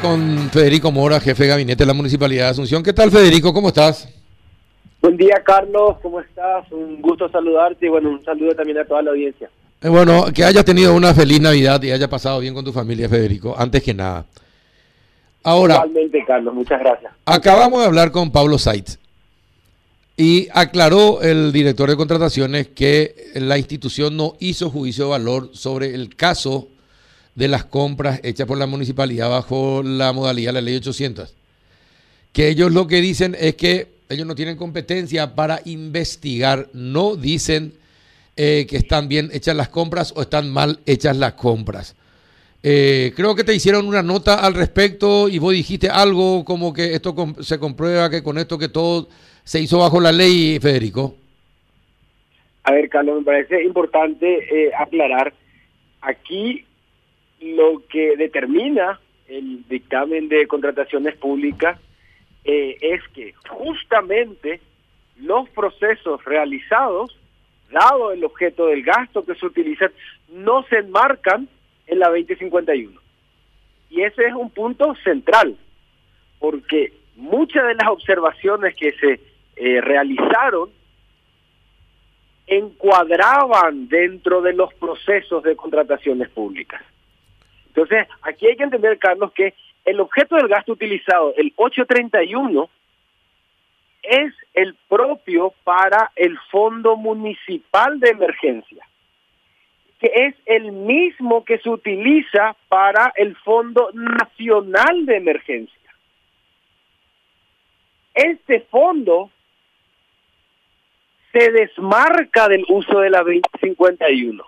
con 0.00 0.50
Federico 0.50 0.90
Mora, 0.90 1.20
jefe 1.20 1.44
de 1.44 1.48
gabinete 1.48 1.82
de 1.82 1.86
la 1.86 1.94
Municipalidad 1.94 2.44
de 2.46 2.50
Asunción. 2.50 2.82
¿Qué 2.82 2.92
tal, 2.92 3.10
Federico? 3.10 3.52
¿Cómo 3.52 3.68
estás? 3.68 4.08
Buen 5.02 5.16
día, 5.16 5.42
Carlos. 5.44 5.96
¿Cómo 6.02 6.20
estás? 6.20 6.70
Un 6.72 7.00
gusto 7.00 7.28
saludarte 7.30 7.86
y 7.86 7.88
bueno, 7.88 8.10
un 8.10 8.24
saludo 8.24 8.54
también 8.54 8.78
a 8.78 8.84
toda 8.84 9.02
la 9.02 9.10
audiencia. 9.10 9.50
Eh, 9.82 9.88
bueno, 9.88 10.26
que 10.34 10.44
hayas 10.44 10.64
tenido 10.64 10.94
una 10.94 11.14
feliz 11.14 11.40
Navidad 11.40 11.82
y 11.82 11.90
haya 11.90 12.08
pasado 12.08 12.40
bien 12.40 12.54
con 12.54 12.64
tu 12.64 12.72
familia, 12.72 13.08
Federico, 13.08 13.54
antes 13.56 13.82
que 13.82 13.94
nada. 13.94 14.26
Ahora, 15.42 15.76
Igualmente, 15.76 16.22
Carlos, 16.26 16.54
muchas 16.54 16.80
gracias. 16.80 17.12
acabamos 17.24 17.80
de 17.80 17.86
hablar 17.86 18.10
con 18.10 18.30
Pablo 18.30 18.58
Saitz 18.58 18.98
y 20.16 20.48
aclaró 20.52 21.22
el 21.22 21.50
director 21.50 21.88
de 21.88 21.96
contrataciones 21.96 22.68
que 22.68 23.14
la 23.34 23.56
institución 23.56 24.18
no 24.18 24.34
hizo 24.38 24.68
juicio 24.68 25.04
de 25.04 25.10
valor 25.10 25.50
sobre 25.54 25.94
el 25.94 26.14
caso 26.14 26.68
de 27.40 27.48
las 27.48 27.64
compras 27.64 28.20
hechas 28.22 28.46
por 28.46 28.58
la 28.58 28.66
municipalidad 28.66 29.30
bajo 29.30 29.82
la 29.82 30.12
modalidad 30.12 30.50
de 30.50 30.52
la 30.52 30.60
ley 30.60 30.76
800. 30.76 31.34
Que 32.34 32.48
ellos 32.48 32.70
lo 32.70 32.86
que 32.86 33.00
dicen 33.00 33.34
es 33.40 33.54
que 33.54 33.88
ellos 34.10 34.26
no 34.26 34.34
tienen 34.34 34.58
competencia 34.58 35.34
para 35.34 35.62
investigar, 35.64 36.68
no 36.74 37.16
dicen 37.16 37.72
eh, 38.36 38.66
que 38.68 38.76
están 38.76 39.08
bien 39.08 39.30
hechas 39.32 39.56
las 39.56 39.70
compras 39.70 40.12
o 40.14 40.20
están 40.20 40.50
mal 40.50 40.80
hechas 40.84 41.16
las 41.16 41.32
compras. 41.32 41.96
Eh, 42.62 43.14
creo 43.16 43.34
que 43.34 43.42
te 43.42 43.54
hicieron 43.54 43.88
una 43.88 44.02
nota 44.02 44.44
al 44.44 44.52
respecto 44.52 45.26
y 45.30 45.38
vos 45.38 45.54
dijiste 45.54 45.88
algo 45.88 46.44
como 46.44 46.74
que 46.74 46.92
esto 46.92 47.14
se 47.40 47.58
comprueba 47.58 48.10
que 48.10 48.22
con 48.22 48.36
esto 48.36 48.58
que 48.58 48.68
todo 48.68 49.08
se 49.44 49.60
hizo 49.60 49.78
bajo 49.78 49.98
la 49.98 50.12
ley, 50.12 50.58
Federico. 50.60 51.14
A 52.64 52.72
ver, 52.72 52.90
Carlos, 52.90 53.20
me 53.20 53.24
parece 53.24 53.64
importante 53.64 54.26
eh, 54.26 54.70
aclarar 54.78 55.32
aquí 56.02 56.66
lo 57.40 57.82
que 57.88 58.16
determina 58.16 59.00
el 59.28 59.66
dictamen 59.68 60.28
de 60.28 60.46
contrataciones 60.46 61.16
públicas 61.16 61.78
eh, 62.44 62.76
es 62.80 63.06
que 63.08 63.34
justamente 63.48 64.60
los 65.16 65.48
procesos 65.50 66.24
realizados, 66.24 67.16
dado 67.70 68.12
el 68.12 68.24
objeto 68.24 68.66
del 68.66 68.82
gasto 68.82 69.24
que 69.24 69.34
se 69.34 69.46
utiliza, 69.46 69.90
no 70.28 70.64
se 70.64 70.78
enmarcan 70.78 71.48
en 71.86 71.98
la 71.98 72.08
2051. 72.08 73.00
Y 73.90 74.02
ese 74.02 74.26
es 74.26 74.34
un 74.34 74.50
punto 74.50 74.94
central, 75.04 75.56
porque 76.38 76.92
muchas 77.16 77.66
de 77.66 77.74
las 77.74 77.88
observaciones 77.88 78.74
que 78.76 78.92
se 78.92 79.20
eh, 79.56 79.80
realizaron 79.80 80.70
encuadraban 82.46 83.88
dentro 83.88 84.42
de 84.42 84.52
los 84.54 84.72
procesos 84.74 85.42
de 85.42 85.54
contrataciones 85.54 86.28
públicas. 86.30 86.82
Entonces, 87.70 88.06
aquí 88.22 88.48
hay 88.48 88.56
que 88.56 88.64
entender, 88.64 88.98
Carlos, 88.98 89.32
que 89.32 89.54
el 89.84 90.00
objeto 90.00 90.36
del 90.36 90.48
gasto 90.48 90.72
utilizado, 90.72 91.32
el 91.36 91.52
831, 91.56 92.68
es 94.02 94.34
el 94.54 94.74
propio 94.88 95.54
para 95.62 96.10
el 96.16 96.38
Fondo 96.50 96.96
Municipal 96.96 98.00
de 98.00 98.10
Emergencia, 98.10 98.84
que 100.00 100.10
es 100.14 100.34
el 100.46 100.72
mismo 100.72 101.44
que 101.44 101.58
se 101.58 101.68
utiliza 101.68 102.56
para 102.68 103.12
el 103.16 103.36
Fondo 103.36 103.90
Nacional 103.92 105.06
de 105.06 105.16
Emergencia. 105.16 105.76
Este 108.14 108.60
fondo 108.62 109.30
se 111.32 111.52
desmarca 111.52 112.48
del 112.48 112.64
uso 112.68 112.98
de 112.98 113.10
la 113.10 113.20
2051. 113.20 114.44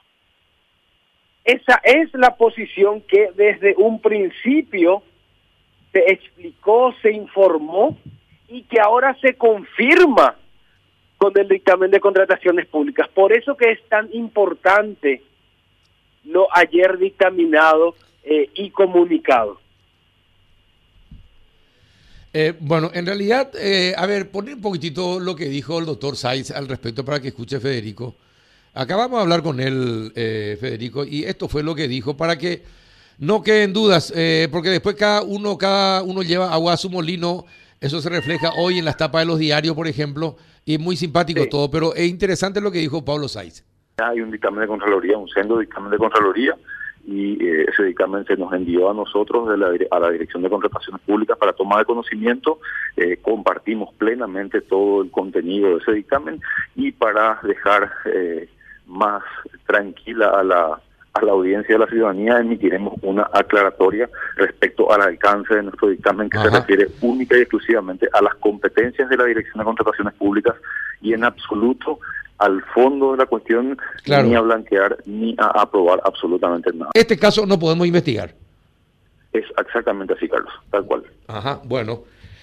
Esa 1.45 1.81
es 1.83 2.13
la 2.15 2.37
posición 2.37 3.01
que 3.03 3.31
desde 3.35 3.75
un 3.77 4.01
principio 4.01 5.03
se 5.93 6.13
explicó, 6.13 6.95
se 7.03 7.13
informó 7.13 7.99
y 8.49 8.63
que 8.63 8.81
ahora 8.81 9.17
se 9.21 9.35
confirma 9.35 10.37
con 11.19 11.33
el 11.39 11.49
dictamen 11.49 11.91
de 11.91 12.01
contrataciones 12.01 12.67
públicas. 12.67 13.09
Por 13.09 13.33
eso 13.33 13.57
que 13.57 13.71
es 13.73 13.89
tan 13.89 14.09
importante 14.13 15.23
lo 16.25 16.47
ayer 16.57 16.99
dictaminado 16.99 17.95
eh, 18.23 18.51
y 18.55 18.71
comunicado. 18.71 19.61
Eh, 22.33 22.55
bueno, 22.61 22.91
en 22.95 23.05
realidad, 23.05 23.53
eh, 23.57 23.95
a 23.97 24.07
ver, 24.07 24.31
poner 24.31 24.55
un 24.55 24.63
poquitito 24.63 25.21
lo 25.21 25.37
que 25.37 25.47
dijo 25.47 25.79
el 25.79 25.87
doctor 25.87 26.17
Saiz 26.17 26.51
al 26.51 26.67
respecto 26.67 27.05
para 27.05 27.21
que 27.21 27.29
escuche 27.29 27.61
Federico. 27.61 28.15
Acabamos 28.75 29.19
de 29.19 29.23
hablar 29.23 29.43
con 29.43 29.61
él, 29.61 30.13
eh, 30.15 30.57
Federico, 30.59 31.05
y 31.05 31.25
esto 31.25 31.47
fue 31.49 31.63
lo 31.63 31.75
que 31.75 31.89
dijo 31.89 32.17
para 32.17 32.39
que 32.39 32.63
no 33.19 33.43
queden 33.43 33.73
dudas, 33.75 34.13
eh, 34.17 34.49
porque 34.51 34.71
después 34.71 34.97
cada 34.97 35.23
uno, 35.23 35.59
cada 35.59 36.03
uno 36.03 36.23
lleva 36.23 36.53
agua 36.53 36.73
a 36.73 36.77
su 36.79 36.89
molino. 36.89 37.45
Eso 37.81 38.01
se 38.01 38.09
refleja 38.09 38.51
hoy 38.59 38.79
en 38.79 38.85
las 38.87 38.97
tapas 38.97 39.23
de 39.23 39.27
los 39.27 39.39
diarios, 39.39 39.75
por 39.75 39.89
ejemplo, 39.89 40.37
y 40.65 40.75
es 40.75 40.81
muy 40.81 40.97
simpático 40.97 41.43
Sí. 41.43 41.51
todo, 41.51 41.71
pero 41.71 41.95
es 41.95 42.09
interesante 42.09 42.61
lo 42.61 42.71
que 42.71 42.79
dijo 42.79 43.05
Pablo 43.05 43.29
Saiz. 43.29 43.65
Hay 43.99 44.21
un 44.23 44.31
dictamen 44.31 44.61
de 44.63 44.67
Contraloría, 44.69 45.19
un 45.19 45.29
sendo 45.29 45.59
dictamen 45.59 45.91
de 45.91 45.99
Contraloría, 45.99 46.57
y 47.05 47.45
eh, 47.45 47.67
ese 47.69 47.83
dictamen 47.83 48.25
se 48.25 48.37
nos 48.37 48.53
envió 48.55 48.89
a 48.91 48.95
nosotros 48.95 49.51
de 49.51 49.59
la, 49.59 49.71
a 49.91 49.99
la 49.99 50.11
Dirección 50.11 50.43
de 50.43 50.49
Contrataciones 50.49 51.03
Públicas 51.03 51.37
para 51.37 51.53
toma 51.53 51.79
de 51.79 51.85
conocimiento. 51.85 52.61
Eh, 52.97 53.19
compartimos 53.21 53.93
plenamente 53.99 54.61
todo 54.63 55.03
el 55.03 55.11
contenido 55.11 55.71
de 55.71 55.83
ese 55.83 55.93
dictamen 55.93 56.41
y 56.77 56.93
para 56.93 57.41
dejar 57.43 57.91
eh, 58.07 58.49
más 58.93 59.23
tranquila 59.67 60.29
a 60.29 60.43
la, 60.43 60.81
a 61.15 61.23
la 61.25 61.33
audiencia 61.33 61.75
de 61.75 61.79
la 61.85 61.91
ciudadanía 61.91 62.39
emitiremos 62.39 62.95
una 63.03 63.29
aclaratoria 63.33 64.09
respecto 64.37 64.93
al 64.93 65.03
alcance 65.03 65.55
de 65.55 65.63
nuestro 65.65 65.89
dictamen 65.89 66.29
que 66.31 66.39
se 66.39 66.51
refiere 66.51 66.89
única 67.01 67.37
y 67.37 67.41
exclusivamente 67.41 68.09
a 68.13 68.23
las 68.23 68.35
competencias 68.37 69.09
de 69.09 69.17
la 69.17 69.25
Dirección 69.25 69.59
de 69.59 69.65
Contrataciones 69.65 70.15
Públicas 70.15 70.55
y 71.01 71.15
en 71.15 71.25
absoluto 71.25 71.99
al 72.39 72.63
fondo 72.75 73.13
de 73.13 73.19
la 73.19 73.27
cuestión 73.27 73.79
Claro. 74.05 74.27
ni 74.29 74.35
a 74.35 74.41
blanquear 74.41 74.99
ni 75.07 75.35
a 75.39 75.63
aprobar 75.63 76.01
absolutamente 76.05 76.71
nada. 76.75 76.91
Este 76.95 77.17
caso 77.19 77.47
no 77.47 77.59
podemos 77.59 77.87
investigar. 77.87 78.35
Es 79.33 79.45
exactamente 79.59 80.13
así, 80.15 80.29
Carlos, 80.29 80.53
tal 80.71 80.85
cual. 80.85 81.05
Ajá, 81.29 81.61
bueno. 81.65 82.01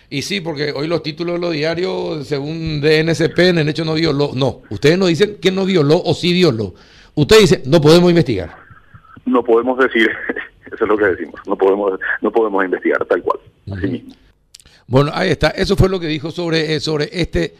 Y 0.09 0.23
sí, 0.23 0.41
porque 0.41 0.71
hoy 0.71 0.87
los 0.87 1.03
títulos 1.03 1.35
de 1.35 1.39
los 1.39 1.53
diarios, 1.53 2.27
según 2.27 2.81
DNSP, 2.81 3.39
en 3.39 3.59
el 3.59 3.69
hecho 3.69 3.85
no 3.85 3.93
violó. 3.93 4.31
No, 4.33 4.63
ustedes 4.69 4.97
no 4.97 5.05
dicen 5.05 5.37
que 5.39 5.51
no 5.51 5.65
violó 5.65 6.01
o 6.03 6.13
sí 6.13 6.33
violó. 6.33 6.73
Usted 7.15 7.39
dice, 7.39 7.63
no 7.65 7.79
podemos 7.79 8.09
investigar. 8.09 8.55
No 9.25 9.43
podemos 9.43 9.77
decir, 9.77 10.09
eso 10.65 10.83
es 10.83 10.89
lo 10.89 10.97
que 10.97 11.05
decimos, 11.05 11.39
no 11.45 11.55
podemos 11.55 11.99
no 12.21 12.31
podemos 12.31 12.65
investigar 12.65 13.05
tal 13.05 13.21
cual, 13.21 13.39
así 13.71 13.87
mismo. 13.87 14.15
Bueno, 14.87 15.11
ahí 15.13 15.29
está. 15.29 15.49
Eso 15.49 15.75
fue 15.75 15.89
lo 15.89 15.99
que 15.99 16.07
dijo 16.07 16.31
sobre, 16.31 16.73
eh, 16.73 16.79
sobre 16.79 17.09
este 17.11 17.53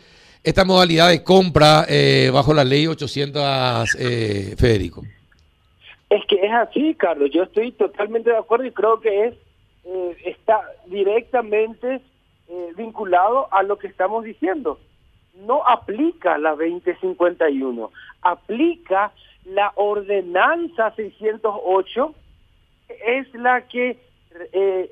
esta 0.44 0.66
modalidad 0.66 1.10
de 1.10 1.24
compra 1.24 1.86
eh, 1.88 2.32
bajo 2.34 2.54
la 2.54 2.64
ley 2.64 2.88
800, 2.88 3.96
eh, 4.00 4.56
Federico. 4.58 5.04
Es 6.10 6.26
que 6.28 6.38
es 6.38 6.52
así, 6.52 6.96
Carlos. 6.96 7.30
Yo 7.32 7.44
estoy 7.44 7.72
totalmente 7.74 8.32
de 8.32 8.38
acuerdo 8.38 8.66
y 8.66 8.72
creo 8.72 9.00
que 9.00 9.28
es 9.28 9.36
eh, 9.86 10.18
está 10.26 10.62
directamente 10.88 12.02
eh, 12.50 12.74
vinculado 12.76 13.48
a 13.54 13.64
lo 13.64 13.78
que 13.78 13.88
estamos 13.88 14.24
diciendo. 14.24 14.80
No 15.46 15.66
aplica 15.66 16.38
la 16.38 16.52
2051, 16.52 17.92
aplica 18.22 19.12
la 19.46 19.72
ordenanza 19.76 20.92
608, 20.96 22.14
es 23.06 23.34
la 23.36 23.62
que 23.68 23.98
eh, 24.52 24.90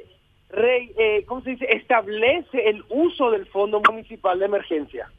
re- 0.49 0.91
eh, 0.97 1.25
¿cómo 1.27 1.41
se 1.41 1.51
dice? 1.51 1.65
establece 1.71 2.69
el 2.69 2.83
uso 2.89 3.31
del 3.31 3.45
Fondo 3.47 3.81
Municipal 3.89 4.39
de 4.39 4.45
Emergencia. 4.45 5.11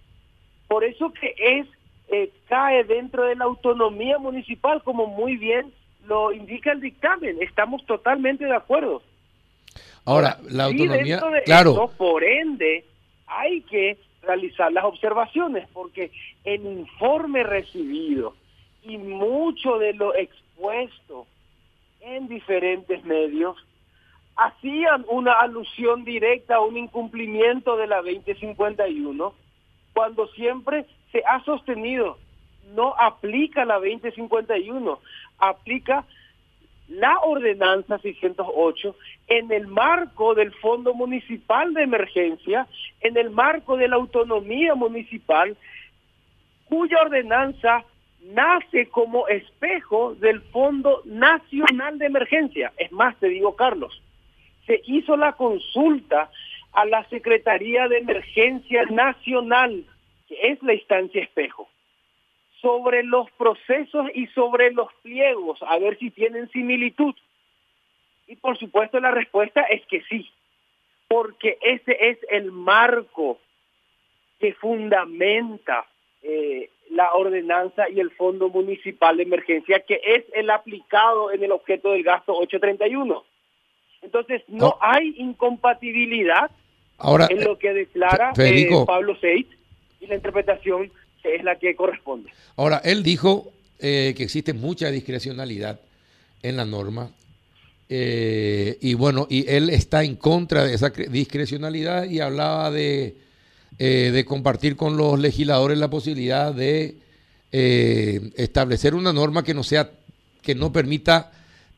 Por 0.68 0.84
eso 0.84 1.12
que 1.12 1.34
es 1.38 1.66
eh, 2.10 2.30
cae 2.48 2.84
dentro 2.84 3.24
de 3.24 3.36
la 3.36 3.44
autonomía 3.44 4.18
municipal, 4.18 4.82
como 4.82 5.06
muy 5.06 5.36
bien 5.36 5.72
lo 6.06 6.32
indica 6.32 6.72
el 6.72 6.80
dictamen. 6.80 7.36
Estamos 7.42 7.84
totalmente 7.84 8.44
de 8.46 8.54
acuerdo. 8.54 9.02
Ahora, 10.08 10.38
la 10.48 10.64
autonomía, 10.64 11.20
de 11.20 11.42
claro, 11.42 11.92
por 11.98 12.24
ende, 12.24 12.82
hay 13.26 13.60
que 13.60 13.98
realizar 14.22 14.72
las 14.72 14.84
observaciones, 14.84 15.68
porque 15.74 16.10
el 16.44 16.64
informe 16.64 17.42
recibido 17.42 18.34
y 18.82 18.96
mucho 18.96 19.76
de 19.76 19.92
lo 19.92 20.14
expuesto 20.14 21.26
en 22.00 22.26
diferentes 22.26 23.04
medios 23.04 23.58
hacían 24.36 25.04
una 25.10 25.34
alusión 25.34 26.04
directa 26.04 26.54
a 26.54 26.60
un 26.60 26.78
incumplimiento 26.78 27.76
de 27.76 27.88
la 27.88 27.96
2051, 27.96 29.34
cuando 29.92 30.26
siempre 30.28 30.86
se 31.12 31.22
ha 31.26 31.44
sostenido 31.44 32.16
no 32.74 32.94
aplica 32.98 33.66
la 33.66 33.74
2051, 33.74 35.00
aplica 35.38 36.06
la 36.88 37.18
ordenanza 37.20 37.98
608 37.98 38.96
en 39.28 39.52
el 39.52 39.66
marco 39.66 40.34
del 40.34 40.52
Fondo 40.52 40.94
Municipal 40.94 41.74
de 41.74 41.82
Emergencia, 41.82 42.66
en 43.00 43.16
el 43.16 43.30
marco 43.30 43.76
de 43.76 43.88
la 43.88 43.96
autonomía 43.96 44.74
municipal, 44.74 45.56
cuya 46.64 47.00
ordenanza 47.02 47.84
nace 48.22 48.88
como 48.88 49.28
espejo 49.28 50.14
del 50.14 50.40
Fondo 50.40 51.02
Nacional 51.04 51.98
de 51.98 52.06
Emergencia. 52.06 52.72
Es 52.76 52.90
más, 52.92 53.16
te 53.18 53.28
digo, 53.28 53.54
Carlos, 53.54 54.02
se 54.66 54.80
hizo 54.84 55.16
la 55.16 55.32
consulta 55.32 56.30
a 56.72 56.84
la 56.84 57.04
Secretaría 57.08 57.88
de 57.88 57.98
Emergencia 57.98 58.84
Nacional, 58.86 59.84
que 60.28 60.36
es 60.52 60.62
la 60.62 60.74
instancia 60.74 61.22
espejo, 61.22 61.68
sobre 62.60 63.02
los 63.04 63.30
procesos 63.32 64.06
y 64.14 64.26
sobre 64.28 64.72
los 64.72 64.92
pliegos, 65.02 65.60
a 65.62 65.78
ver 65.78 65.98
si 65.98 66.10
tienen 66.10 66.50
similitud. 66.50 67.14
Y 68.26 68.36
por 68.36 68.58
supuesto 68.58 69.00
la 69.00 69.10
respuesta 69.10 69.62
es 69.62 69.86
que 69.86 70.02
sí, 70.02 70.28
porque 71.06 71.58
ese 71.62 71.96
es 72.10 72.18
el 72.30 72.52
marco 72.52 73.38
que 74.38 74.54
fundamenta 74.54 75.86
eh, 76.22 76.70
la 76.90 77.12
ordenanza 77.14 77.88
y 77.88 78.00
el 78.00 78.10
Fondo 78.10 78.48
Municipal 78.48 79.16
de 79.16 79.22
Emergencia, 79.22 79.80
que 79.80 80.00
es 80.04 80.24
el 80.34 80.50
aplicado 80.50 81.32
en 81.32 81.42
el 81.42 81.52
objeto 81.52 81.92
del 81.92 82.02
gasto 82.02 82.32
831. 82.32 83.24
Entonces, 84.02 84.42
no, 84.48 84.76
hay 84.80 85.14
incompatibilidad 85.18 86.50
en 87.30 87.44
lo 87.44 87.58
que 87.58 87.72
declara 87.72 88.32
eh, 88.38 88.68
Pablo 88.86 89.16
Seit 89.16 89.48
y 90.00 90.06
la 90.06 90.16
interpretación 90.16 90.90
es 91.24 91.44
la 91.44 91.58
que 91.58 91.74
corresponde. 91.74 92.30
Ahora, 92.56 92.80
él 92.84 93.02
dijo 93.02 93.52
eh, 93.78 94.14
que 94.16 94.22
existe 94.22 94.52
mucha 94.52 94.90
discrecionalidad 94.90 95.80
en 96.42 96.56
la 96.56 96.64
norma. 96.64 97.10
Eh, 97.88 98.76
y 98.80 98.94
bueno, 98.94 99.26
y 99.30 99.48
él 99.48 99.70
está 99.70 100.04
en 100.04 100.16
contra 100.16 100.64
de 100.64 100.74
esa 100.74 100.90
discrecionalidad 100.90 102.04
y 102.04 102.20
hablaba 102.20 102.70
de, 102.70 103.16
de 103.78 104.24
compartir 104.26 104.76
con 104.76 104.96
los 104.96 105.18
legisladores 105.18 105.78
la 105.78 105.88
posibilidad 105.88 106.52
de 106.52 106.96
establecer 107.50 108.94
una 108.94 109.12
norma 109.12 109.42
que 109.42 109.54
no 109.54 109.62
sea, 109.62 109.90
que 110.42 110.54
no 110.54 110.70
permita 110.70 111.32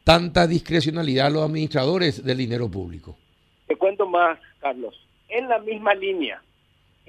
tanta 0.04 0.46
discrecionalidad 0.46 1.26
a 1.26 1.31
los 1.31 1.44
administradores 1.44 2.25
del 2.25 2.38
dinero 2.38 2.69
público? 2.69 3.16
Te 3.66 3.76
cuento 3.76 4.06
más, 4.06 4.38
Carlos. 4.58 4.94
En 5.28 5.48
la 5.48 5.60
misma 5.60 5.94
línea, 5.94 6.42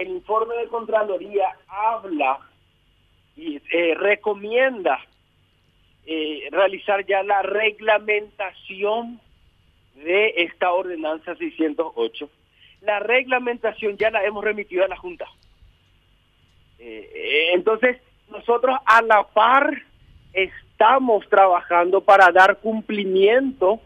el 0.01 0.09
informe 0.09 0.56
de 0.56 0.68
Contraloría 0.68 1.48
habla 1.68 2.39
y 3.36 3.62
eh, 3.71 3.94
recomienda 3.95 5.00
eh, 6.06 6.50
realizar 6.51 7.06
ya 7.06 7.21
la 7.24 7.44
reglamentación 7.44 9.19
de 9.95 10.33
esta 10.38 10.71
ordenanza 10.71 11.36
608. 11.36 12.30
La 12.81 13.00
reglamentación 13.00 13.95
ya 13.98 14.09
la 14.09 14.24
hemos 14.24 14.44
remitido 14.44 14.83
a 14.83 14.88
la 14.88 14.98
Junta. 14.98 15.27
Eh, 16.80 17.51
entonces, 17.53 18.01
nosotros 18.31 18.80
a 18.86 19.03
la 19.03 19.24
par 19.24 19.83
estamos 20.33 21.30
trabajando 21.30 22.01
para 22.01 22.31
dar 22.31 22.57
cumplimiento 22.57 23.80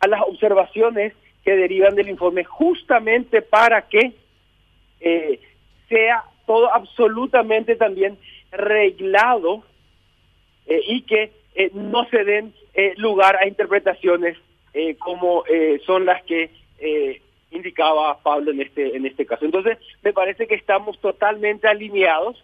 a 0.00 0.06
las 0.06 0.20
observaciones 0.20 1.14
que 1.44 1.56
derivan 1.56 1.94
del 1.94 2.10
informe, 2.10 2.44
justamente 2.44 3.40
para 3.40 3.88
que 3.88 4.19
eh, 5.00 5.40
sea 5.88 6.24
todo 6.46 6.72
absolutamente 6.72 7.76
también 7.76 8.18
reglado 8.50 9.64
eh, 10.66 10.80
y 10.86 11.02
que 11.02 11.32
eh, 11.54 11.70
no 11.74 12.04
se 12.08 12.24
den 12.24 12.54
lugar 12.96 13.36
a 13.36 13.46
interpretaciones 13.46 14.38
como 15.00 15.42
son 15.84 16.06
las 16.06 16.22
que 16.22 16.50
indicaba 17.50 18.22
Pablo 18.22 18.52
en 18.52 18.62
este 18.62 18.96
en 18.96 19.04
este 19.04 19.26
caso. 19.26 19.44
Entonces, 19.44 19.76
me 20.02 20.12
parece 20.12 20.46
que 20.46 20.54
estamos 20.54 20.98
totalmente 21.00 21.66
alineados 21.66 22.42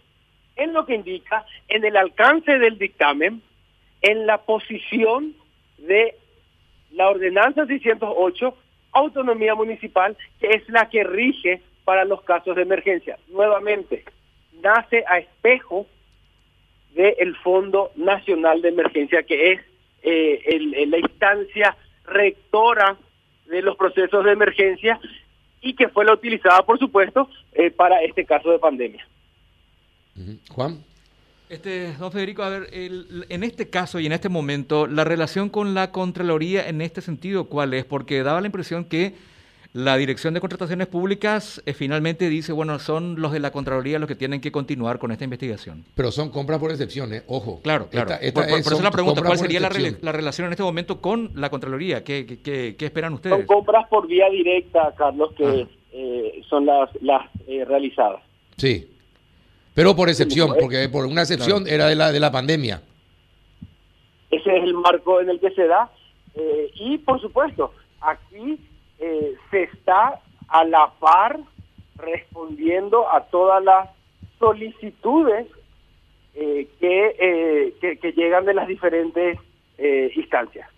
en 0.57 0.73
lo 0.73 0.85
que 0.85 0.95
indica 0.95 1.45
en 1.69 1.85
el 1.85 1.95
alcance 1.95 2.59
del 2.59 2.77
dictamen 2.77 3.41
en 4.01 4.27
la 4.27 4.39
posición 4.39 5.33
de 5.77 6.15
la 6.91 7.09
ordenanza 7.09 7.65
608, 7.65 8.55
autonomía 8.91 9.55
municipal, 9.55 10.17
que 10.39 10.49
es 10.49 10.67
la 10.69 10.89
que 10.89 11.03
rige 11.03 11.61
para 11.87 12.03
los 12.03 12.21
casos 12.23 12.57
de 12.57 12.63
emergencia. 12.63 13.17
Nuevamente, 13.29 14.03
nace 14.61 15.05
a 15.07 15.19
espejo 15.19 15.87
del 16.93 17.33
Fondo 17.37 17.91
Nacional 17.95 18.61
de 18.61 18.67
Emergencia, 18.67 19.23
que 19.23 19.53
es 19.53 19.61
eh, 20.01 20.85
la 20.85 20.97
instancia 20.97 21.77
rectora 22.03 22.97
de 23.45 23.61
los 23.61 23.77
procesos 23.77 24.25
de 24.25 24.33
emergencia 24.33 24.99
y 25.61 25.75
que 25.75 25.87
fue 25.87 26.03
la 26.03 26.11
utilizada, 26.11 26.61
por 26.65 26.77
supuesto, 26.77 27.29
eh, 27.53 27.71
para 27.71 28.03
este 28.03 28.25
caso 28.25 28.51
de 28.51 28.59
pandemia. 28.59 29.07
Juan. 30.49 30.83
Este, 31.47 31.93
don 31.93 32.11
Federico, 32.11 32.43
a 32.43 32.49
ver, 32.49 32.67
en 32.73 33.43
este 33.45 33.69
caso 33.69 34.01
y 34.01 34.07
en 34.07 34.11
este 34.11 34.27
momento, 34.27 34.87
la 34.87 35.05
relación 35.05 35.47
con 35.47 35.73
la 35.73 35.93
Contraloría 35.93 36.67
en 36.67 36.81
este 36.81 36.99
sentido, 36.99 37.45
¿cuál 37.45 37.73
es? 37.73 37.85
Porque 37.85 38.23
daba 38.23 38.41
la 38.41 38.47
impresión 38.47 38.83
que 38.83 39.13
la 39.73 39.97
Dirección 39.97 40.33
de 40.33 40.39
Contrataciones 40.39 40.87
Públicas 40.87 41.61
eh, 41.65 41.73
finalmente 41.73 42.29
dice, 42.29 42.51
bueno, 42.51 42.79
son 42.79 43.21
los 43.21 43.31
de 43.31 43.39
la 43.39 43.51
Contraloría 43.51 43.99
los 43.99 44.07
que 44.07 44.15
tienen 44.15 44.41
que 44.41 44.51
continuar 44.51 44.99
con 44.99 45.11
esta 45.11 45.23
investigación. 45.23 45.85
Pero 45.95 46.11
son 46.11 46.29
compras 46.29 46.59
por 46.59 46.71
excepciones, 46.71 47.23
ojo. 47.27 47.61
Claro, 47.61 47.87
claro. 47.89 48.15
por, 48.33 48.45
eso 48.45 48.81
la 48.81 48.91
pregunta, 48.91 49.21
¿cuál 49.21 49.37
sería 49.37 49.59
la, 49.59 50.11
relación 50.11 50.47
en 50.47 50.53
este 50.53 50.63
momento 50.63 51.01
con 51.01 51.31
la 51.35 51.49
Contraloría? 51.49 52.03
¿Qué, 52.03 52.39
qué, 52.43 52.75
qué, 52.77 52.85
esperan 52.85 53.13
ustedes? 53.13 53.37
Son 53.37 53.45
compras 53.45 53.87
por 53.89 54.07
vía 54.07 54.29
directa, 54.29 54.93
Carlos, 54.97 55.33
que 55.37 55.45
ah. 55.45 55.67
eh, 55.91 56.41
son 56.49 56.65
las, 56.65 56.89
las 57.01 57.29
eh, 57.47 57.65
realizadas. 57.65 58.21
Sí. 58.57 58.89
Pero 59.73 59.95
por 59.95 60.09
excepción, 60.09 60.55
porque 60.59 60.89
por 60.89 61.05
una 61.05 61.21
excepción 61.21 61.67
era 61.67 61.87
de 61.87 61.95
la, 61.95 62.11
de 62.11 62.19
la 62.19 62.31
pandemia. 62.31 62.81
Ese 64.31 64.57
es 64.57 64.63
el 64.63 64.73
marco 64.73 65.21
en 65.21 65.29
el 65.29 65.39
que 65.39 65.51
se 65.51 65.67
da. 65.67 65.91
Eh, 66.33 66.71
y 66.75 66.97
por 66.97 67.21
supuesto, 67.21 67.71
aquí 68.01 68.59
eh, 68.99 69.35
se 69.51 69.63
está 69.63 70.21
a 70.47 70.63
la 70.63 70.91
par 70.99 71.39
respondiendo 71.97 73.09
a 73.09 73.25
todas 73.25 73.63
las 73.63 73.89
solicitudes 74.39 75.47
eh, 76.35 76.67
que, 76.79 77.73
que, 77.99 78.11
llegan 78.11 78.45
de 78.45 78.53
las 78.53 78.67
diferentes 78.67 79.39
instancias. 80.15 80.69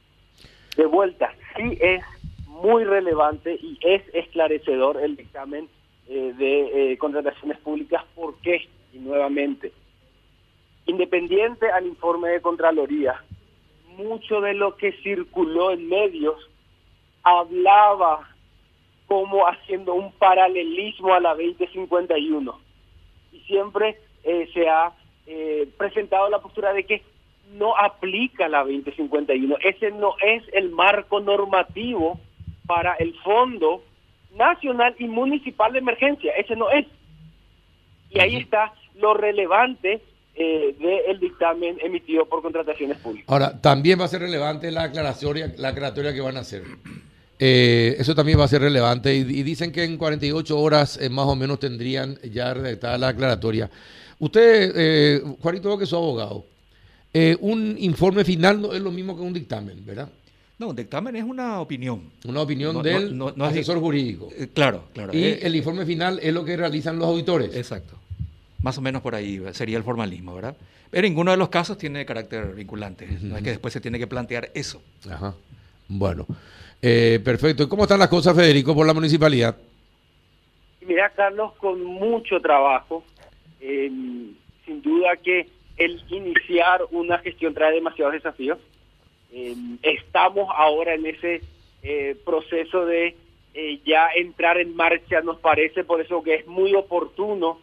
De 0.75 0.85
vuelta, 0.85 1.33
sí 1.55 1.77
es 1.79 2.03
muy 2.47 2.83
relevante 2.83 3.57
y 3.61 3.77
es 3.81 4.03
esclarecedor 4.13 5.01
el 5.01 5.15
dictamen 5.15 5.69
de 6.07 6.97
contrataciones 6.99 7.57
públicas. 7.59 8.03
¿Por 8.15 8.35
qué? 8.41 8.67
y 8.93 8.99
nuevamente, 8.99 9.71
independiente 10.85 11.69
al 11.69 11.85
informe 11.85 12.29
de 12.29 12.41
Contraloría, 12.41 13.23
mucho 13.97 14.41
de 14.41 14.53
lo 14.53 14.75
que 14.75 14.93
circuló 15.03 15.71
en 15.71 15.87
medios 15.87 16.49
hablaba 17.23 18.29
como 19.07 19.47
haciendo 19.47 19.95
un 19.95 20.11
paralelismo 20.13 21.13
a 21.13 21.19
la 21.19 21.35
2051. 21.35 22.59
Y 23.31 23.39
siempre 23.41 23.97
eh, 24.23 24.49
se 24.53 24.69
ha 24.69 24.91
eh, 25.25 25.67
presentado 25.77 26.29
la 26.29 26.39
postura 26.39 26.73
de 26.73 26.85
que 26.85 27.03
no 27.53 27.75
aplica 27.75 28.47
la 28.47 28.59
2051. 28.59 29.57
Ese 29.63 29.91
no 29.91 30.13
es 30.21 30.43
el 30.53 30.69
marco 30.69 31.19
normativo 31.19 32.19
para 32.67 32.93
el 32.95 33.15
Fondo 33.21 33.83
Nacional 34.35 34.95
y 34.99 35.07
Municipal 35.07 35.73
de 35.73 35.79
Emergencia. 35.79 36.31
Ese 36.33 36.55
no 36.55 36.69
es. 36.69 36.85
Y 38.11 38.19
ahí 38.19 38.35
está 38.37 38.73
lo 38.95 39.13
relevante 39.15 40.01
eh, 40.35 40.75
del 40.79 41.19
dictamen 41.19 41.77
emitido 41.81 42.25
por 42.25 42.41
contrataciones 42.41 42.97
públicas. 42.97 43.29
Ahora, 43.29 43.59
también 43.59 43.99
va 43.99 44.05
a 44.05 44.07
ser 44.07 44.21
relevante 44.21 44.71
la 44.71 44.83
aclaratoria, 44.83 45.51
la 45.57 45.69
aclaratoria 45.69 46.13
que 46.13 46.21
van 46.21 46.37
a 46.37 46.41
hacer. 46.41 46.63
Eh, 47.41 47.95
eso 47.97 48.13
también 48.13 48.37
va 48.37 48.43
a 48.43 48.49
ser 48.49 48.61
relevante 48.61 49.15
y, 49.15 49.23
dicen 49.23 49.71
que 49.71 49.85
en 49.85 49.97
48 49.97 50.59
horas 50.59 50.99
eh, 51.01 51.09
más 51.09 51.25
o 51.25 51.37
menos 51.37 51.57
tendrían 51.57 52.19
ya 52.21 52.53
redactada 52.53 52.97
la 52.97 53.07
aclaratoria. 53.07 53.69
Usted, 54.19 54.73
eh, 54.75 55.23
Juanito, 55.41 55.77
que 55.77 55.85
es 55.85 55.93
abogado, 55.93 56.45
un 57.39 57.77
informe 57.79 58.25
final 58.25 58.61
no 58.61 58.73
es 58.73 58.81
lo 58.81 58.91
mismo 58.91 59.15
que 59.15 59.21
un 59.21 59.33
dictamen, 59.33 59.85
¿verdad? 59.85 60.09
No, 60.57 60.67
un 60.67 60.75
dictamen 60.75 61.15
es 61.15 61.23
una 61.23 61.61
opinión. 61.61 62.11
Una 62.25 62.41
opinión 62.41 62.83
del 62.83 63.17
asesor 63.39 63.79
jurídico. 63.79 64.29
claro, 64.53 64.89
claro. 64.93 65.17
Y 65.17 65.23
el 65.41 65.55
informe 65.55 65.85
final 65.85 66.19
es 66.21 66.33
lo 66.33 66.43
que 66.43 66.57
realizan 66.57 66.99
los 66.99 67.07
auditores. 67.07 67.55
Exacto. 67.55 67.97
Más 68.61 68.77
o 68.77 68.81
menos 68.81 69.01
por 69.01 69.15
ahí 69.15 69.41
sería 69.53 69.77
el 69.77 69.85
formalismo, 69.85 70.35
¿verdad? 70.35 70.57
Pero 70.91 71.07
ninguno 71.07 71.31
de 71.31 71.37
los 71.37 71.47
casos 71.47 71.77
tiene 71.77 72.05
carácter 72.05 72.53
vinculante. 72.53 73.07
No 73.21 73.37
es 73.37 73.43
que 73.43 73.51
después 73.51 73.71
se 73.71 73.79
tiene 73.79 73.97
que 73.97 74.07
plantear 74.07 74.51
eso. 74.53 74.81
Ajá. 75.09 75.33
Bueno, 75.89 76.25
eh, 76.81 77.19
perfecto. 77.23 77.63
¿Y 77.63 77.67
cómo 77.67 77.83
están 77.83 77.99
las 77.99 78.07
cosas, 78.07 78.35
Federico, 78.35 78.73
por 78.73 78.87
la 78.87 78.93
municipalidad? 78.93 79.57
Mira, 80.81 81.09
Carlos, 81.09 81.53
con 81.55 81.83
mucho 81.83 82.39
trabajo. 82.39 83.03
sin 83.59 84.81
duda 84.81 85.17
que 85.17 85.47
el 85.75 86.01
iniciar 86.09 86.81
una 86.91 87.17
gestión 87.19 87.53
trae 87.53 87.73
demasiados 87.73 88.13
desafíos. 88.13 88.59
estamos 89.81 90.49
ahora 90.55 90.93
en 90.93 91.05
ese 91.05 91.41
eh, 91.83 92.15
proceso 92.25 92.85
de 92.85 93.15
eh, 93.53 93.79
ya 93.85 94.09
entrar 94.15 94.57
en 94.59 94.75
marcha, 94.75 95.21
nos 95.21 95.39
parece, 95.39 95.83
por 95.83 96.01
eso 96.01 96.21
que 96.21 96.35
es 96.35 96.47
muy 96.47 96.75
oportuno 96.75 97.59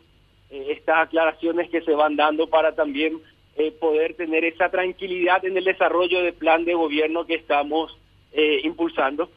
eh, 0.51 0.67
estas 0.71 1.07
aclaraciones 1.07 1.71
que 1.71 1.81
se 1.83 1.93
van 1.93 2.17
dando 2.17 2.49
para 2.49 2.75
también 2.75 3.21
eh, 3.57 3.71
poder 3.71 4.15
tener 4.15 4.45
esa 4.45 4.69
tranquilidad 4.69 5.45
en 5.45 5.57
el 5.57 5.65
desarrollo 5.65 6.23
del 6.23 6.35
plan 6.35 6.65
de 6.65 6.75
gobierno 6.75 7.25
que 7.25 7.35
estamos 7.37 7.97
eh, 8.33 8.61
impulsando. 8.65 9.31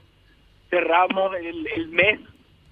cerramos 0.70 1.36
el, 1.36 1.88
mes 1.90 2.20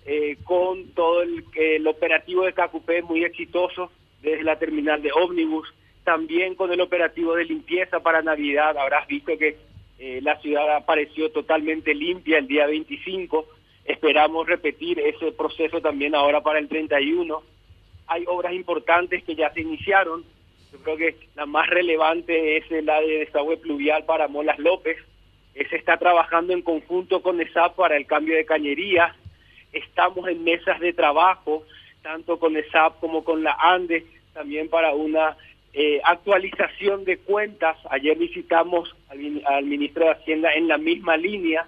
eh, 0.05 0.37
con 0.43 0.89
todo 0.89 1.21
el, 1.21 1.43
el, 1.55 1.87
operativo 1.87 2.45
de 2.45 2.53
KQP 2.53 3.03
muy 3.03 3.23
exitoso 3.23 3.91
desde 4.21 4.43
la 4.43 4.57
terminal 4.59 5.01
de 5.01 5.11
ómnibus, 5.11 5.73
también 6.03 6.55
con 6.55 6.71
el 6.71 6.81
operativo 6.81 7.35
de 7.35 7.45
limpieza 7.45 7.99
para 7.99 8.21
Navidad. 8.21 8.77
Habrás 8.77 9.07
visto 9.07 9.37
que 9.37 9.57
eh, 9.99 10.19
la 10.21 10.39
ciudad 10.41 10.75
apareció 10.75 11.31
totalmente 11.31 11.93
limpia 11.93 12.37
el 12.37 12.47
día 12.47 12.67
25. 12.67 13.47
Esperamos 13.85 14.47
repetir 14.47 14.99
ese 14.99 15.31
proceso 15.31 15.81
también 15.81 16.13
ahora 16.13 16.41
para 16.41 16.59
el 16.59 16.67
31. 16.67 17.41
Hay 18.07 18.23
obras 18.27 18.53
importantes 18.53 19.23
que 19.23 19.35
ya 19.35 19.51
se 19.53 19.61
iniciaron. 19.61 20.23
Yo 20.71 20.79
creo 20.79 20.97
que 20.97 21.15
la 21.35 21.45
más 21.45 21.67
relevante 21.67 22.57
es 22.57 22.69
la 22.83 22.99
de 23.01 23.19
desagüe 23.19 23.57
pluvial 23.57 24.05
para 24.05 24.27
Molas 24.27 24.59
López. 24.59 24.97
Se 25.69 25.75
está 25.75 25.97
trabajando 25.97 26.53
en 26.53 26.61
conjunto 26.61 27.21
con 27.21 27.41
ESAP 27.41 27.75
para 27.75 27.97
el 27.97 28.05
cambio 28.05 28.35
de 28.35 28.45
cañería. 28.45 29.15
Estamos 29.73 30.27
en 30.27 30.43
mesas 30.43 30.79
de 30.79 30.93
trabajo, 30.93 31.63
tanto 32.03 32.39
con 32.39 32.55
ESAP 32.55 32.99
como 32.99 33.23
con 33.23 33.43
la 33.43 33.57
ANDE, 33.59 34.05
también 34.33 34.69
para 34.69 34.93
una 34.93 35.35
eh, 35.73 35.99
actualización 36.03 37.05
de 37.05 37.17
cuentas. 37.17 37.77
Ayer 37.89 38.17
visitamos 38.17 38.95
al, 39.09 39.63
ministro 39.65 40.05
de 40.05 40.11
Hacienda 40.11 40.53
en 40.53 40.67
la 40.67 40.77
misma 40.77 41.17
línea. 41.17 41.67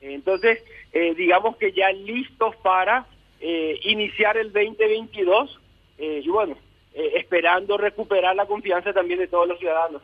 Entonces, 0.00 0.62
eh, 0.92 1.14
digamos 1.14 1.56
que 1.56 1.72
ya 1.72 1.90
listos 1.92 2.56
para 2.56 3.06
eh, 3.40 3.78
iniciar 3.84 4.36
el 4.36 4.52
2022 4.52 5.60
y 5.98 6.28
bueno, 6.28 6.58
esperando 6.92 7.78
recuperar 7.78 8.36
la 8.36 8.44
confianza 8.44 8.92
también 8.92 9.18
de 9.18 9.28
todos 9.28 9.48
los 9.48 9.58
ciudadanos. 9.58 10.02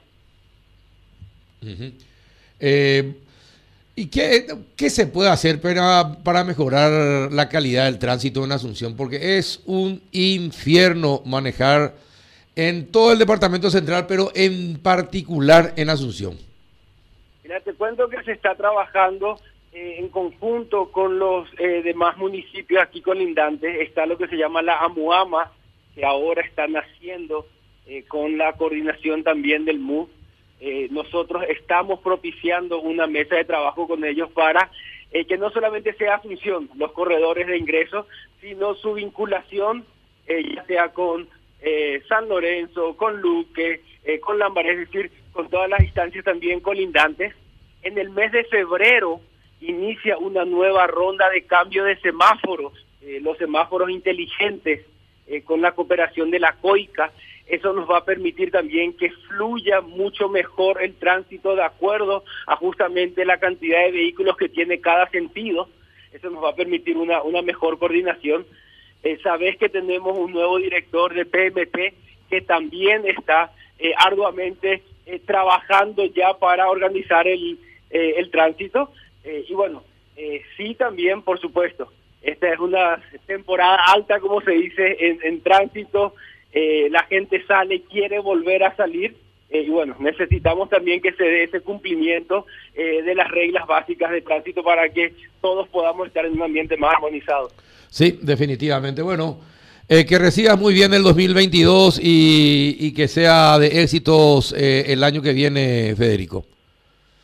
¿Y 3.94 4.06
qué, 4.06 4.46
qué, 4.76 4.88
se 4.88 5.06
puede 5.06 5.28
hacer 5.28 5.60
para, 5.60 6.18
para 6.22 6.44
mejorar 6.44 7.30
la 7.30 7.48
calidad 7.48 7.84
del 7.84 7.98
tránsito 7.98 8.44
en 8.44 8.52
Asunción? 8.52 8.96
Porque 8.96 9.36
es 9.36 9.62
un 9.66 10.00
infierno 10.12 11.22
manejar 11.26 11.94
en 12.56 12.90
todo 12.90 13.12
el 13.12 13.18
departamento 13.18 13.70
central, 13.70 14.06
pero 14.06 14.30
en 14.34 14.78
particular 14.78 15.72
en 15.76 15.90
Asunción. 15.90 16.38
Mira, 17.42 17.60
te 17.60 17.74
cuento 17.74 18.08
que 18.08 18.22
se 18.22 18.32
está 18.32 18.54
trabajando 18.54 19.38
eh, 19.72 19.96
en 19.98 20.08
conjunto 20.08 20.90
con 20.92 21.18
los 21.18 21.48
eh, 21.58 21.82
demás 21.82 22.16
municipios 22.18 22.82
aquí 22.82 23.00
colindantes. 23.00 23.80
Está 23.80 24.06
lo 24.06 24.18
que 24.18 24.28
se 24.28 24.36
llama 24.36 24.62
la 24.62 24.78
AMUAMA, 24.80 25.50
que 25.94 26.04
ahora 26.04 26.42
están 26.42 26.74
haciendo 26.76 27.46
eh, 27.86 28.04
con 28.06 28.38
la 28.38 28.52
coordinación 28.54 29.24
también 29.24 29.64
del 29.64 29.78
MU. 29.78 30.08
Nosotros 30.90 31.44
estamos 31.48 32.00
propiciando 32.00 32.80
una 32.80 33.06
mesa 33.06 33.34
de 33.34 33.44
trabajo 33.44 33.88
con 33.88 34.04
ellos 34.04 34.30
para 34.30 34.70
que 35.10 35.36
no 35.36 35.50
solamente 35.50 35.92
sea 35.94 36.14
Asunción, 36.14 36.70
los 36.76 36.92
corredores 36.92 37.46
de 37.48 37.58
ingreso, 37.58 38.06
sino 38.40 38.74
su 38.74 38.94
vinculación, 38.94 39.84
ya 40.26 40.64
sea 40.66 40.88
con 40.90 41.28
eh, 41.64 42.02
San 42.08 42.28
Lorenzo, 42.28 42.96
con 42.96 43.20
Luque, 43.20 43.82
eh, 44.04 44.18
con 44.18 44.36
Lambaré, 44.38 44.72
es 44.72 44.78
decir, 44.90 45.12
con 45.32 45.48
todas 45.48 45.70
las 45.70 45.80
instancias 45.80 46.24
también 46.24 46.58
colindantes. 46.58 47.34
En 47.82 47.96
el 47.98 48.10
mes 48.10 48.32
de 48.32 48.42
febrero 48.44 49.20
inicia 49.60 50.18
una 50.18 50.44
nueva 50.44 50.88
ronda 50.88 51.30
de 51.30 51.46
cambio 51.46 51.84
de 51.84 51.96
semáforos, 52.00 52.72
eh, 53.00 53.20
los 53.22 53.38
semáforos 53.38 53.90
inteligentes, 53.90 54.86
con 55.44 55.62
la 55.62 55.72
cooperación 55.72 56.30
de 56.30 56.40
la 56.40 56.56
COICA. 56.56 57.10
Eso 57.52 57.72
nos 57.72 57.88
va 57.88 57.98
a 57.98 58.04
permitir 58.04 58.50
también 58.50 58.96
que 58.96 59.10
fluya 59.28 59.80
mucho 59.80 60.28
mejor 60.28 60.82
el 60.82 60.94
tránsito 60.94 61.54
de 61.54 61.62
acuerdo 61.62 62.24
a 62.46 62.56
justamente 62.56 63.24
la 63.24 63.38
cantidad 63.38 63.84
de 63.84 63.92
vehículos 63.92 64.36
que 64.36 64.48
tiene 64.48 64.80
cada 64.80 65.08
sentido. 65.10 65.68
Eso 66.12 66.30
nos 66.30 66.42
va 66.42 66.50
a 66.50 66.56
permitir 66.56 66.96
una, 66.96 67.22
una 67.22 67.42
mejor 67.42 67.78
coordinación 67.78 68.44
eh, 69.02 69.18
sabes 69.22 69.56
que 69.56 69.68
tenemos 69.68 70.16
un 70.16 70.32
nuevo 70.32 70.58
director 70.58 71.12
de 71.12 71.24
PMP 71.24 71.94
que 72.30 72.40
también 72.40 73.04
está 73.04 73.50
eh, 73.78 73.92
arduamente 73.96 74.82
eh, 75.06 75.18
trabajando 75.26 76.04
ya 76.06 76.34
para 76.34 76.70
organizar 76.70 77.26
el, 77.26 77.58
el 77.90 78.30
tránsito. 78.30 78.90
y 79.24 79.52
bueno, 79.52 79.82
sí 80.56 80.74
también, 80.74 81.20
por 81.22 81.38
supuesto, 81.38 81.92
esta 82.22 82.50
es 82.50 82.58
una 82.58 83.02
temporada 83.26 83.78
alta, 83.92 84.18
como 84.18 84.40
se 84.40 84.52
dice, 84.52 84.96
en 84.98 85.42
tránsito. 85.42 86.14
La 86.52 87.04
gente 87.04 87.44
sale, 87.46 87.82
quiere 87.82 88.18
volver 88.18 88.64
a 88.64 88.76
salir. 88.76 89.16
y 89.50 89.68
bueno, 89.68 89.96
necesitamos 89.98 90.68
también 90.68 91.00
que 91.00 91.12
se 91.12 91.24
dé 91.24 91.44
ese 91.44 91.60
cumplimiento 91.60 92.46
de 92.74 93.14
las 93.14 93.30
reglas 93.30 93.66
básicas 93.66 94.10
de 94.10 94.22
tránsito 94.22 94.62
para 94.62 94.88
que 94.88 95.14
todos 95.40 95.68
podamos 95.68 96.08
estar 96.08 96.24
en 96.26 96.32
un 96.32 96.42
ambiente 96.42 96.76
más 96.76 96.94
armonizado. 96.94 97.50
Sí, 97.88 98.18
definitivamente. 98.22 99.02
Bueno, 99.02 99.38
eh, 99.86 100.06
que 100.06 100.18
recibas 100.18 100.58
muy 100.58 100.72
bien 100.72 100.94
el 100.94 101.02
2022 101.02 102.00
y, 102.02 102.76
y 102.80 102.94
que 102.94 103.08
sea 103.08 103.58
de 103.58 103.82
éxitos 103.82 104.54
eh, 104.56 104.84
el 104.92 105.04
año 105.04 105.20
que 105.20 105.34
viene, 105.34 105.94
Federico. 105.94 106.46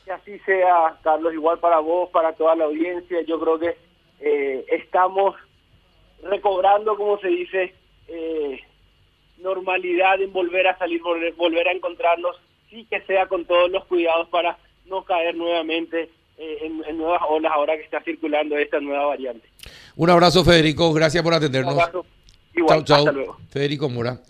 Que 0.05 0.13
así 0.13 0.39
sea, 0.41 0.95
Carlos, 1.03 1.33
igual 1.33 1.59
para 1.61 1.79
vos, 1.79 2.11
para 2.11 2.35
toda 2.35 2.55
la 2.57 2.65
audiencia. 2.65 3.23
Yo 3.23 3.41
creo 3.41 3.59
que 3.59 3.77
eh, 4.21 4.67
estamos 4.71 5.37
recobrando, 6.23 6.97
como 6.97 7.19
se 7.21 7.29
dice, 7.29 7.75
normalidad 9.41 10.21
en 10.21 10.33
volver 10.33 10.67
a 10.67 10.79
salir, 10.79 11.01
volver, 11.03 11.33
volver 11.35 11.69
a 11.69 11.73
encontrarnos, 11.73 12.37
sí 12.71 12.87
que 12.91 13.01
sea 13.03 13.27
con 13.27 13.45
todos 13.45 13.71
los 13.71 13.85
cuidados 13.87 14.29
para 14.29 14.59
no 14.87 15.05
caer 15.05 15.37
nuevamente 15.37 16.11
eh, 16.37 16.59
en, 16.63 16.97
nuevas 16.97 17.23
olas 17.29 17.53
ahora 17.53 17.77
que 17.77 17.83
está 17.83 18.01
circulando 18.03 18.57
esta 18.57 18.81
nueva 18.81 19.07
variante. 19.07 19.49
Un 19.97 20.11
abrazo, 20.11 20.45
Federico. 20.45 20.93
Gracias 20.93 21.23
por 21.23 21.35
atendernos. 21.35 21.75
Un 21.75 21.81
abrazo. 21.81 22.07
Igual, 22.55 22.85
chau, 22.85 23.05
chau. 23.05 23.37
Federico 23.51 23.89
Mora. 23.89 24.21